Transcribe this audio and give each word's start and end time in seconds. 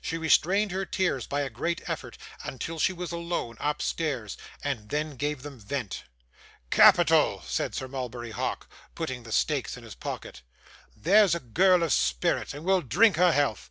She 0.00 0.16
restrained 0.16 0.70
her 0.72 0.86
tears 0.86 1.26
by 1.26 1.42
a 1.42 1.50
great 1.50 1.82
effort 1.86 2.16
until 2.42 2.78
she 2.78 2.94
was 2.94 3.12
alone 3.12 3.58
upstairs, 3.60 4.38
and 4.62 4.88
then 4.88 5.14
gave 5.16 5.42
them 5.42 5.60
vent. 5.60 6.04
'Capital!' 6.70 7.42
said 7.46 7.74
Sir 7.74 7.86
Mulberry 7.86 8.30
Hawk, 8.30 8.66
putting 8.94 9.24
the 9.24 9.30
stakes 9.30 9.76
in 9.76 9.84
his 9.84 9.94
pocket. 9.94 10.40
'That's 10.96 11.34
a 11.34 11.40
girl 11.40 11.82
of 11.82 11.92
spirit, 11.92 12.54
and 12.54 12.64
we'll 12.64 12.80
drink 12.80 13.16
her 13.16 13.32
health. 13.32 13.70